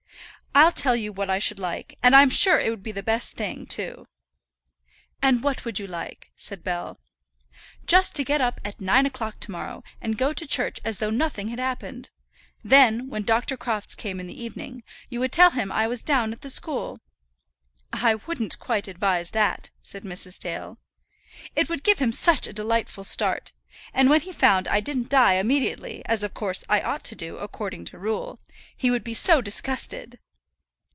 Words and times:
I'll 0.53 0.73
tell 0.73 0.97
you 0.97 1.13
what 1.13 1.29
I 1.29 1.39
should 1.39 1.59
like; 1.59 1.97
and 2.03 2.13
I'm 2.13 2.29
sure 2.29 2.59
it 2.59 2.69
would 2.69 2.83
be 2.83 2.91
the 2.91 3.01
best 3.01 3.35
thing, 3.37 3.65
too." 3.65 4.05
"And 5.21 5.41
what 5.45 5.63
would 5.63 5.79
you 5.79 5.87
like?" 5.87 6.33
said 6.35 6.61
Bell. 6.61 6.99
"Just 7.85 8.13
to 8.15 8.25
get 8.25 8.41
up 8.41 8.59
at 8.65 8.81
nine 8.81 9.05
o'clock 9.05 9.39
to 9.39 9.51
morrow, 9.51 9.81
and 10.01 10.17
go 10.17 10.33
to 10.33 10.45
church 10.45 10.77
as 10.83 10.97
though 10.97 11.09
nothing 11.09 11.47
had 11.47 11.59
happened. 11.59 12.09
Then, 12.65 13.07
when 13.07 13.23
Dr. 13.23 13.55
Crofts 13.55 13.95
came 13.95 14.19
in 14.19 14.27
the 14.27 14.37
evening, 14.43 14.83
you 15.09 15.21
would 15.21 15.31
tell 15.31 15.51
him 15.51 15.71
I 15.71 15.87
was 15.87 16.03
down 16.03 16.33
at 16.33 16.41
the 16.41 16.49
school." 16.49 16.99
"I 17.93 18.15
wouldn't 18.15 18.59
quite 18.59 18.89
advise 18.89 19.29
that," 19.29 19.69
said 19.81 20.03
Mrs. 20.03 20.37
Dale. 20.37 20.77
"It 21.55 21.69
would 21.69 21.81
give 21.81 21.99
him 21.99 22.11
such 22.11 22.45
a 22.45 22.51
delightful 22.53 23.05
start. 23.05 23.53
And 23.93 24.09
when 24.09 24.19
he 24.21 24.33
found 24.33 24.67
I 24.67 24.81
didn't 24.81 25.07
die 25.07 25.35
immediately, 25.35 26.03
as 26.07 26.23
of 26.23 26.33
course 26.33 26.65
I 26.67 26.81
ought 26.81 27.05
to 27.05 27.15
do 27.15 27.37
according 27.37 27.85
to 27.85 27.97
rule, 27.97 28.41
he 28.75 28.91
would 28.91 29.05
be 29.05 29.13
so 29.13 29.39
disgusted." 29.39 30.19